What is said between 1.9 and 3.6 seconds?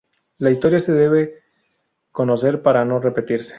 conocer para no repetirse.